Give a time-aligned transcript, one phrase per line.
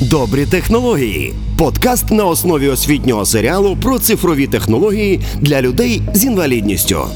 [0.00, 1.34] Добрі технології.
[1.58, 7.06] Подкаст на основі освітнього серіалу про цифрові технології для людей з інвалідністю.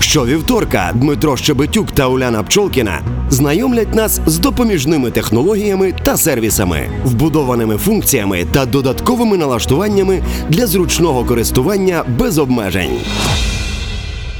[0.00, 8.44] Щовівторка Дмитро Щебетюк та Уляна Пчолкіна знайомлять нас з допоміжними технологіями та сервісами, вбудованими функціями
[8.52, 12.98] та додатковими налаштуваннями для зручного користування без обмежень.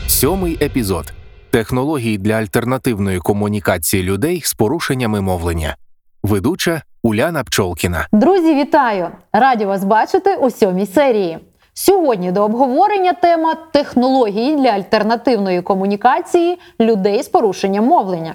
[0.06, 1.12] Сьомий епізод
[1.50, 5.76] технології для альтернативної комунікації людей з порушеннями мовлення.
[6.22, 8.06] Ведуча Уляна Пчолкіна.
[8.12, 9.08] Друзі, вітаю!
[9.32, 11.38] Раді вас бачити у сьомій серії.
[11.74, 18.34] Сьогодні до обговорення тема технології для альтернативної комунікації людей з порушенням мовлення.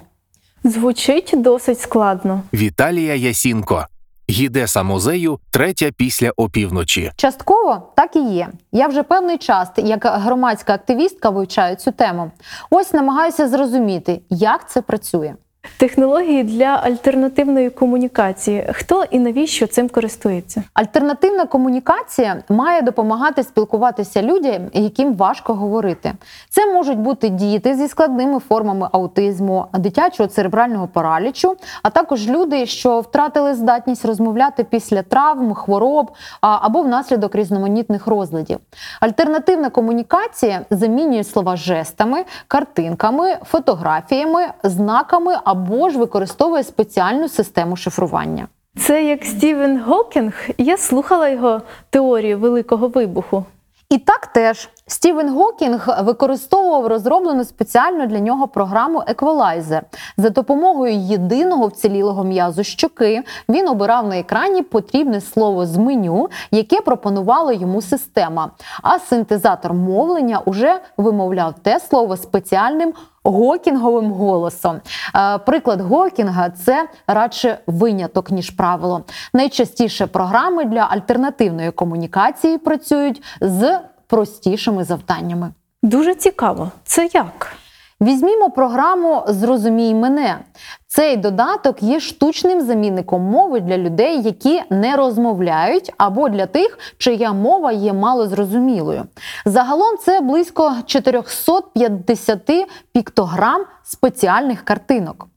[0.64, 2.42] Звучить досить складно.
[2.54, 3.86] Віталія Ясінко,
[4.30, 7.12] гідеса музею, третя після опівночі.
[7.16, 8.48] Частково так і є.
[8.72, 12.30] Я вже певний час, як громадська активістка, вивчаю цю тему.
[12.70, 15.34] Ось намагаюся зрозуміти, як це працює.
[15.76, 18.68] Технології для альтернативної комунікації.
[18.72, 20.62] Хто і навіщо цим користується?
[20.74, 26.12] Альтернативна комунікація має допомагати спілкуватися людям, яким важко говорити.
[26.50, 33.00] Це можуть бути діти зі складними формами аутизму, дитячого церебрального паралічу, а також люди, що
[33.00, 38.58] втратили здатність розмовляти після травм, хвороб або внаслідок різноманітних розладів.
[39.00, 45.53] Альтернативна комунікація замінює слова жестами, картинками, фотографіями, знаками або
[45.90, 48.48] ж використовує спеціальну систему шифрування.
[48.78, 50.48] Це як Стівен Гокінг.
[50.58, 53.44] Я слухала його теорію великого вибуху.
[53.90, 59.80] І так теж Стівен Гокінг використовував розроблену спеціально для нього програму Equalizer.
[60.16, 66.80] За допомогою єдиного вцілілого м'язу щоки він обирав на екрані потрібне слово з меню, яке
[66.80, 68.50] пропонувала йому система.
[68.82, 72.94] А синтезатор мовлення уже вимовляв те слово спеціальним.
[73.24, 74.80] Гокінговим голосом.
[75.16, 79.04] Е, Приклад Гокінга це радше виняток, ніж правило.
[79.34, 85.52] Найчастіше програми для альтернативної комунікації працюють з простішими завданнями.
[85.82, 86.70] Дуже цікаво.
[86.84, 87.56] Це як?
[88.04, 90.38] Візьмімо програму Зрозумій мене.
[90.86, 97.32] Цей додаток є штучним замінником мови для людей, які не розмовляють, або для тих, чия
[97.32, 99.04] мова є малозрозумілою.
[99.44, 102.50] Загалом це близько 450
[102.92, 105.28] піктограм спеціальних картинок.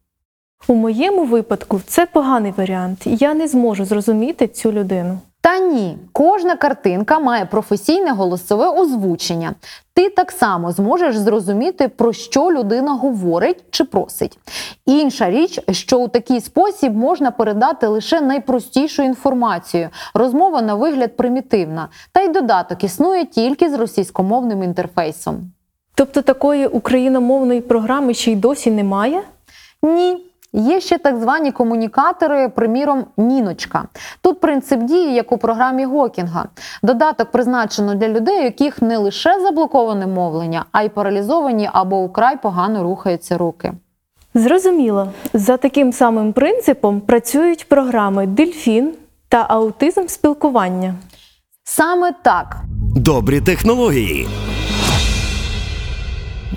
[0.68, 3.00] У моєму випадку це поганий варіант.
[3.06, 5.20] Я не зможу зрозуміти цю людину.
[5.48, 9.54] Та ні, кожна картинка має професійне голосове озвучення.
[9.94, 14.40] Ти так само зможеш зрозуміти, про що людина говорить чи просить.
[14.86, 19.90] Інша річ, що у такий спосіб можна передати лише найпростішу інформацію.
[20.14, 25.52] Розмова на вигляд примітивна, та й додаток існує тільки з російськомовним інтерфейсом.
[25.96, 29.22] Тобто такої україномовної програми ще й досі немає?
[29.82, 30.27] Ні.
[30.58, 33.84] Є ще так звані комунікатори, приміром, Ніночка.
[34.22, 36.46] Тут принцип дії, як у програмі Гокінга.
[36.84, 42.38] Додаток призначено для людей, у яких не лише заблоковане мовлення, а й паралізовані або украй
[42.42, 43.74] погано рухаються руки.
[44.34, 45.08] Зрозуміло.
[45.34, 48.94] За таким самим принципом працюють програми Дельфін
[49.30, 50.96] та аутизм спілкування.
[51.64, 52.58] Саме так.
[52.96, 54.28] Добрі технології.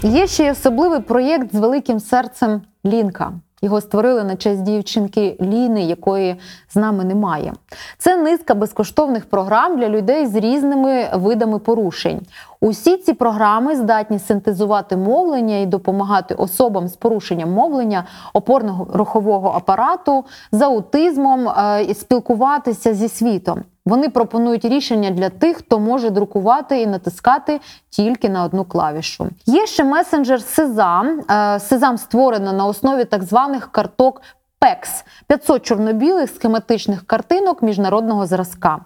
[0.02, 3.32] Є ще й особливий проєкт з великим серцем Лінка.
[3.62, 6.36] Його створили на честь дівчинки Ліни, якої
[6.68, 7.52] з нами немає.
[7.98, 12.20] Це низка безкоштовних програм для людей з різними видами порушень.
[12.60, 20.24] Усі ці програми здатні синтезувати мовлення і допомагати особам з порушенням мовлення, опорного рухового апарату,
[20.52, 23.62] з аутизмом е, і спілкуватися зі світом.
[23.90, 29.28] Вони пропонують рішення для тих, хто може друкувати і натискати тільки на одну клавішу.
[29.46, 31.22] Є ще месенджер Сезам.
[31.58, 34.22] Сезам створено на основі так званих карток
[34.58, 38.78] Пекс– 500 чорно-білих схематичних картинок міжнародного зразка.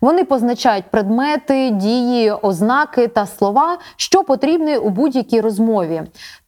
[0.00, 6.02] Вони позначають предмети, дії, ознаки та слова, що потрібні у будь-якій розмові.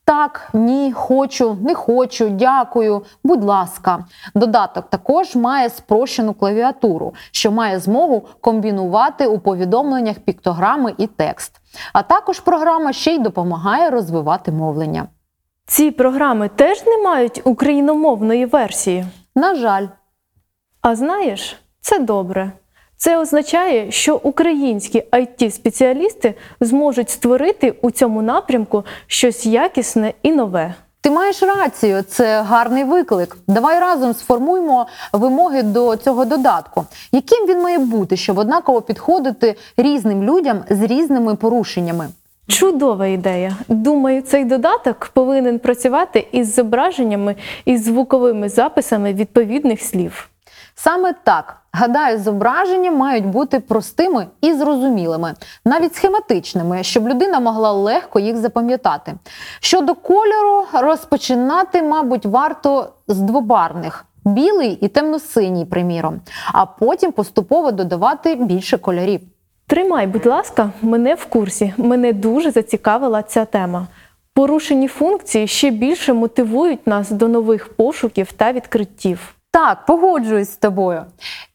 [0.04, 4.04] Так, ні, хочу, не хочу, дякую, будь ласка.
[4.34, 11.60] Додаток також має спрощену клавіатуру, що має змогу комбінувати у повідомленнях піктограми і текст.
[11.92, 15.06] А також програма ще й допомагає розвивати мовлення.
[15.66, 19.04] Ці програми теж не мають україномовної версії.
[19.34, 19.86] На жаль,
[20.80, 22.52] А знаєш, це добре.
[22.96, 30.74] Це означає, що українські it спеціалісти зможуть створити у цьому напрямку щось якісне і нове.
[31.04, 33.36] Ти маєш рацію, це гарний виклик.
[33.46, 36.84] Давай разом сформуємо вимоги до цього додатку.
[37.12, 42.08] Яким він має бути, щоб однаково підходити різним людям з різними порушеннями?
[42.46, 43.56] Чудова ідея.
[43.68, 50.28] Думаю, цей додаток повинен працювати із зображеннями і звуковими записами відповідних слів.
[50.74, 55.34] Саме так, гадаю, зображення мають бути простими і зрозумілими,
[55.64, 59.14] навіть схематичними, щоб людина могла легко їх запам'ятати.
[59.60, 64.04] Щодо кольору, розпочинати, мабуть, варто з двобарних.
[64.24, 66.20] Білий і темно-синій, приміром,
[66.52, 69.20] а потім поступово додавати більше кольорів.
[69.66, 71.74] Тримай, будь ласка, мене в курсі.
[71.76, 73.86] Мене дуже зацікавила ця тема.
[74.34, 79.34] Порушені функції ще більше мотивують нас до нових пошуків та відкриттів.
[79.54, 81.04] Так, погоджуюсь з тобою.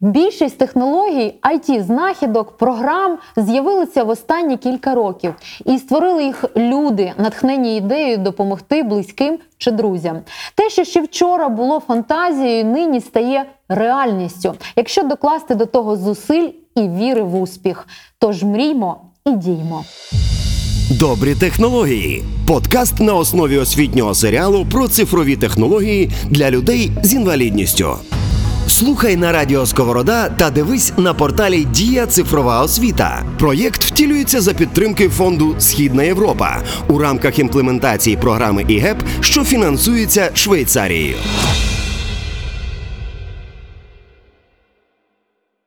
[0.02, 5.34] Більшість технологій, it знахідок, програм з'явилися в останні кілька років
[5.66, 10.22] і створили їх люди, натхнені ідеєю допомогти близьким чи друзям.
[10.56, 16.88] Те, що ще вчора було фантазією, нині стає реальністю, якщо докласти до того зусиль і
[16.88, 17.88] віри в успіх.
[18.20, 19.84] Тож мріймо і діймо.
[20.90, 22.24] Добрі технології.
[22.48, 27.96] Подкаст на основі освітнього серіалу про цифрові технології для людей з інвалідністю.
[28.68, 33.24] Слухай на радіо Сковорода та дивись на порталі Дія Цифрова освіта.
[33.40, 41.16] Проєкт втілюється за підтримки фонду Східна Європа у рамках імплементації програми ІГЕП, що фінансується Швейцарією.